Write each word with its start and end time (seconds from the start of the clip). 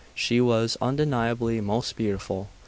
She 0.15 0.41
was, 0.41 0.77
undeniably, 0.81 1.61
most 1.61 1.95
beautiful. 1.95 2.49